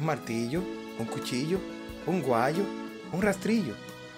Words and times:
un 0.00 0.06
martillo, 0.06 0.62
un 0.98 1.04
cuchillo, 1.04 1.60
un 2.06 2.22
guayo, 2.22 2.62
un 3.12 3.20
rastrillo, 3.20 3.74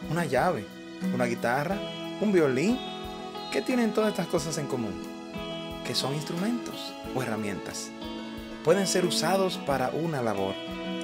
una 0.09 0.25
llave, 0.25 0.65
una 1.13 1.27
guitarra, 1.27 1.77
un 2.21 2.33
violín. 2.33 2.79
¿Qué 3.51 3.61
tienen 3.63 3.93
todas 3.93 4.11
estas 4.11 4.29
cosas 4.29 4.57
en 4.59 4.69
común? 4.69 4.95
Que 5.85 5.95
son 5.95 6.15
instrumentos 6.15 6.95
o 7.15 7.23
herramientas. 7.23 7.91
Pueden 8.65 8.87
ser 8.87 9.05
usados 9.05 9.59
para 9.59 9.91
una 9.91 10.23
labor. 10.23 10.55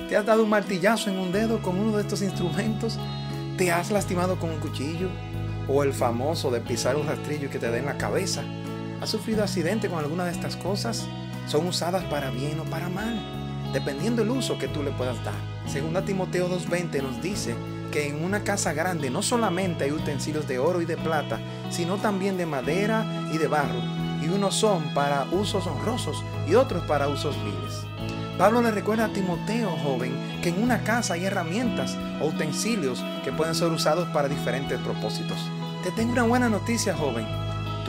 ¿Te 0.08 0.16
has 0.16 0.24
dado 0.24 0.44
un 0.44 0.50
martillazo 0.50 1.10
en 1.10 1.18
un 1.18 1.32
dedo 1.32 1.60
con 1.60 1.78
uno 1.78 1.96
de 1.96 2.02
estos 2.02 2.22
instrumentos? 2.22 2.98
¿Te 3.56 3.72
has 3.72 3.90
lastimado 3.90 4.38
con 4.38 4.50
un 4.50 4.60
cuchillo? 4.60 5.08
¿O 5.66 5.82
el 5.82 5.92
famoso 5.92 6.52
de 6.52 6.60
pisar 6.60 6.94
un 6.94 7.08
rastrillo 7.08 7.50
que 7.50 7.58
te 7.58 7.68
dé 7.68 7.78
en 7.78 7.86
la 7.86 7.98
cabeza? 7.98 8.44
¿Has 9.00 9.10
sufrido 9.10 9.42
accidente 9.42 9.88
con 9.88 9.98
alguna 9.98 10.24
de 10.24 10.30
estas 10.30 10.56
cosas? 10.56 11.04
Son 11.48 11.66
usadas 11.66 12.04
para 12.04 12.30
bien 12.30 12.60
o 12.60 12.64
para 12.64 12.88
mal, 12.88 13.47
dependiendo 13.72 14.22
el 14.22 14.30
uso 14.30 14.58
que 14.58 14.68
tú 14.68 14.82
le 14.82 14.90
puedas 14.90 15.22
dar. 15.24 15.34
Según 15.66 15.94
Timoteo 16.04 16.48
2.20 16.48 17.02
nos 17.02 17.22
dice 17.22 17.54
que 17.90 18.08
en 18.08 18.24
una 18.24 18.44
casa 18.44 18.72
grande 18.72 19.10
no 19.10 19.22
solamente 19.22 19.84
hay 19.84 19.92
utensilios 19.92 20.46
de 20.46 20.58
oro 20.58 20.82
y 20.82 20.84
de 20.84 20.96
plata, 20.96 21.38
sino 21.70 21.96
también 21.96 22.36
de 22.36 22.46
madera 22.46 23.28
y 23.32 23.38
de 23.38 23.46
barro, 23.46 23.80
y 24.22 24.28
unos 24.28 24.54
son 24.54 24.94
para 24.94 25.26
usos 25.32 25.66
honrosos 25.66 26.22
y 26.46 26.54
otros 26.54 26.84
para 26.84 27.08
usos 27.08 27.36
viles. 27.44 27.84
Pablo 28.38 28.62
le 28.62 28.70
recuerda 28.70 29.06
a 29.06 29.12
Timoteo, 29.12 29.70
joven, 29.82 30.40
que 30.42 30.50
en 30.50 30.62
una 30.62 30.84
casa 30.84 31.14
hay 31.14 31.24
herramientas 31.24 31.96
o 32.20 32.26
utensilios 32.26 33.04
que 33.24 33.32
pueden 33.32 33.54
ser 33.54 33.68
usados 33.72 34.06
para 34.10 34.28
diferentes 34.28 34.78
propósitos. 34.80 35.38
Te 35.82 35.90
tengo 35.90 36.12
una 36.12 36.22
buena 36.22 36.48
noticia, 36.48 36.94
joven. 36.94 37.26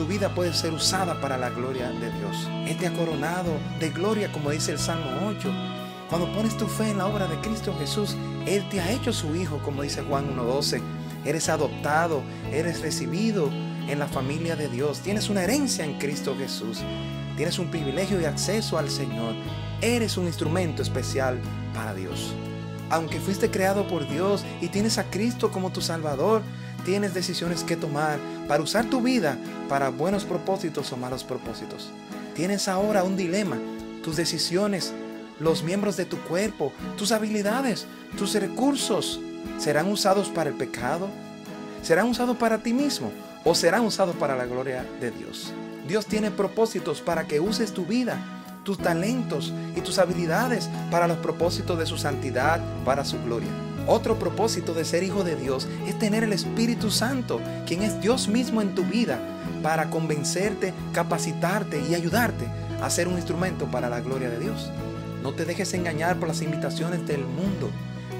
Tu 0.00 0.06
vida 0.06 0.34
puede 0.34 0.54
ser 0.54 0.72
usada 0.72 1.20
para 1.20 1.36
la 1.36 1.50
gloria 1.50 1.90
de 1.90 2.10
Dios. 2.10 2.48
Él 2.66 2.74
te 2.78 2.86
ha 2.86 2.92
coronado 2.94 3.52
de 3.78 3.90
gloria, 3.90 4.32
como 4.32 4.50
dice 4.50 4.72
el 4.72 4.78
Salmo 4.78 5.28
8. 5.28 5.52
Cuando 6.08 6.32
pones 6.32 6.56
tu 6.56 6.66
fe 6.66 6.88
en 6.88 6.96
la 6.96 7.06
obra 7.06 7.26
de 7.26 7.38
Cristo 7.42 7.76
Jesús, 7.78 8.16
Él 8.46 8.66
te 8.70 8.80
ha 8.80 8.90
hecho 8.92 9.12
su 9.12 9.36
Hijo, 9.36 9.58
como 9.62 9.82
dice 9.82 10.00
Juan 10.00 10.34
1.12. 10.34 10.80
Eres 11.26 11.50
adoptado, 11.50 12.22
eres 12.50 12.80
recibido 12.80 13.50
en 13.88 13.98
la 13.98 14.06
familia 14.06 14.56
de 14.56 14.68
Dios. 14.68 15.00
Tienes 15.00 15.28
una 15.28 15.44
herencia 15.44 15.84
en 15.84 15.98
Cristo 15.98 16.34
Jesús. 16.34 16.78
Tienes 17.36 17.58
un 17.58 17.70
privilegio 17.70 18.16
de 18.16 18.26
acceso 18.26 18.78
al 18.78 18.88
Señor. 18.88 19.34
Eres 19.82 20.16
un 20.16 20.24
instrumento 20.24 20.80
especial 20.80 21.38
para 21.74 21.92
Dios. 21.92 22.32
Aunque 22.90 23.20
fuiste 23.20 23.50
creado 23.50 23.86
por 23.86 24.08
Dios 24.08 24.44
y 24.60 24.68
tienes 24.68 24.98
a 24.98 25.04
Cristo 25.04 25.50
como 25.50 25.70
tu 25.70 25.80
Salvador, 25.80 26.42
tienes 26.84 27.14
decisiones 27.14 27.64
que 27.64 27.76
tomar 27.76 28.18
para 28.48 28.62
usar 28.62 28.84
tu 28.86 29.00
vida 29.00 29.38
para 29.68 29.90
buenos 29.90 30.24
propósitos 30.24 30.92
o 30.92 30.96
malos 30.96 31.24
propósitos. 31.24 31.90
Tienes 32.34 32.68
ahora 32.68 33.04
un 33.04 33.16
dilema. 33.16 33.58
Tus 34.02 34.16
decisiones 34.16 34.92
los 35.40 35.62
miembros 35.62 35.96
de 35.96 36.04
tu 36.04 36.18
cuerpo, 36.20 36.72
tus 36.96 37.12
habilidades, 37.12 37.86
tus 38.16 38.34
recursos, 38.34 39.20
serán 39.58 39.90
usados 39.90 40.28
para 40.28 40.50
el 40.50 40.56
pecado, 40.56 41.08
serán 41.82 42.08
usados 42.08 42.36
para 42.36 42.58
ti 42.58 42.74
mismo 42.74 43.10
o 43.42 43.54
serán 43.54 43.86
usados 43.86 44.14
para 44.16 44.36
la 44.36 44.44
gloria 44.44 44.86
de 45.00 45.10
Dios. 45.10 45.52
Dios 45.88 46.06
tiene 46.06 46.30
propósitos 46.30 47.00
para 47.00 47.26
que 47.26 47.40
uses 47.40 47.72
tu 47.72 47.86
vida, 47.86 48.39
tus 48.64 48.78
talentos 48.78 49.52
y 49.76 49.80
tus 49.80 49.98
habilidades 49.98 50.68
para 50.90 51.08
los 51.08 51.18
propósitos 51.18 51.78
de 51.78 51.86
su 51.86 51.98
santidad, 51.98 52.60
para 52.84 53.04
su 53.04 53.22
gloria. 53.22 53.50
Otro 53.86 54.18
propósito 54.18 54.74
de 54.74 54.84
ser 54.84 55.02
hijo 55.02 55.24
de 55.24 55.36
Dios 55.36 55.66
es 55.86 55.98
tener 55.98 56.22
el 56.22 56.32
Espíritu 56.32 56.90
Santo, 56.90 57.40
quien 57.66 57.82
es 57.82 58.00
Dios 58.00 58.28
mismo 58.28 58.60
en 58.60 58.74
tu 58.74 58.84
vida, 58.84 59.18
para 59.62 59.90
convencerte, 59.90 60.72
capacitarte 60.92 61.82
y 61.88 61.94
ayudarte 61.94 62.46
a 62.82 62.90
ser 62.90 63.08
un 63.08 63.14
instrumento 63.14 63.66
para 63.66 63.88
la 63.88 64.00
gloria 64.00 64.30
de 64.30 64.38
Dios. 64.38 64.70
No 65.22 65.32
te 65.32 65.44
dejes 65.44 65.74
engañar 65.74 66.18
por 66.18 66.28
las 66.28 66.42
invitaciones 66.42 67.06
del 67.06 67.24
mundo, 67.24 67.70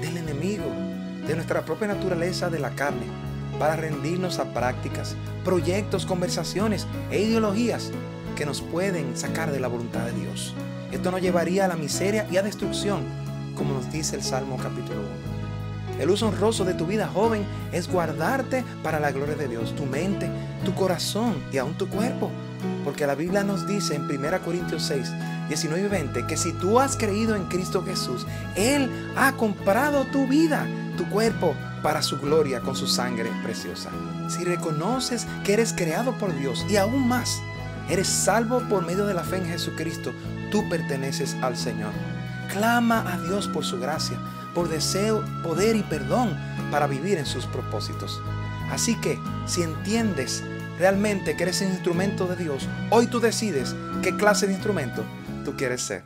del 0.01 0.17
enemigo, 0.17 0.65
de 1.27 1.35
nuestra 1.35 1.63
propia 1.63 1.87
naturaleza 1.87 2.49
de 2.49 2.59
la 2.59 2.71
carne, 2.71 3.05
para 3.59 3.75
rendirnos 3.75 4.39
a 4.39 4.53
prácticas, 4.53 5.15
proyectos, 5.43 6.05
conversaciones 6.05 6.87
e 7.11 7.21
ideologías 7.21 7.91
que 8.41 8.45
nos 8.47 8.63
pueden 8.63 9.15
sacar 9.15 9.51
de 9.51 9.59
la 9.59 9.67
voluntad 9.67 10.03
de 10.03 10.13
Dios. 10.13 10.55
Esto 10.91 11.11
nos 11.11 11.21
llevaría 11.21 11.65
a 11.65 11.67
la 11.67 11.75
miseria 11.75 12.25
y 12.31 12.37
a 12.37 12.41
destrucción, 12.41 13.03
como 13.55 13.75
nos 13.75 13.91
dice 13.91 14.15
el 14.15 14.23
Salmo 14.23 14.57
capítulo 14.57 14.99
1. 15.93 16.01
El 16.01 16.09
uso 16.09 16.27
honroso 16.27 16.65
de 16.65 16.73
tu 16.73 16.87
vida 16.87 17.07
joven 17.07 17.45
es 17.71 17.87
guardarte 17.87 18.63
para 18.81 18.99
la 18.99 19.11
gloria 19.11 19.35
de 19.35 19.47
Dios, 19.47 19.75
tu 19.75 19.85
mente, 19.85 20.27
tu 20.65 20.73
corazón 20.73 21.35
y 21.53 21.59
aún 21.59 21.75
tu 21.75 21.87
cuerpo. 21.87 22.31
Porque 22.83 23.05
la 23.05 23.13
Biblia 23.13 23.43
nos 23.43 23.67
dice 23.67 23.93
en 23.93 24.05
1 24.05 24.41
Corintios 24.43 24.81
6, 24.87 25.11
19 25.47 25.85
y 25.85 25.89
20, 25.89 26.25
que 26.25 26.35
si 26.35 26.51
tú 26.53 26.79
has 26.79 26.97
creído 26.97 27.35
en 27.35 27.43
Cristo 27.43 27.83
Jesús, 27.85 28.25
Él 28.55 28.89
ha 29.15 29.33
comprado 29.33 30.05
tu 30.05 30.25
vida, 30.25 30.65
tu 30.97 31.07
cuerpo, 31.09 31.53
para 31.83 32.01
su 32.01 32.19
gloria 32.19 32.61
con 32.61 32.75
su 32.75 32.87
sangre 32.87 33.29
preciosa. 33.43 33.91
Si 34.29 34.43
reconoces 34.43 35.27
que 35.43 35.53
eres 35.53 35.73
creado 35.73 36.13
por 36.17 36.35
Dios 36.35 36.65
y 36.67 36.77
aún 36.77 37.07
más, 37.07 37.39
eres 37.91 38.07
salvo 38.07 38.61
por 38.69 38.85
medio 38.85 39.05
de 39.05 39.13
la 39.13 39.23
fe 39.23 39.37
en 39.37 39.45
Jesucristo, 39.45 40.13
tú 40.49 40.67
perteneces 40.69 41.35
al 41.41 41.57
Señor. 41.57 41.91
Clama 42.49 43.03
a 43.13 43.19
Dios 43.19 43.47
por 43.49 43.65
su 43.65 43.79
gracia, 43.79 44.17
por 44.55 44.69
deseo, 44.69 45.23
poder 45.43 45.75
y 45.75 45.83
perdón 45.83 46.37
para 46.71 46.87
vivir 46.87 47.17
en 47.17 47.25
sus 47.25 47.45
propósitos. 47.45 48.21
Así 48.71 48.99
que, 49.01 49.19
si 49.45 49.61
entiendes 49.61 50.43
realmente 50.79 51.35
que 51.35 51.43
eres 51.43 51.61
un 51.61 51.67
instrumento 51.67 52.27
de 52.27 52.37
Dios, 52.37 52.67
hoy 52.89 53.07
tú 53.07 53.19
decides 53.19 53.75
qué 54.01 54.15
clase 54.15 54.47
de 54.47 54.53
instrumento 54.53 55.03
tú 55.43 55.55
quieres 55.57 55.81
ser. 55.81 56.03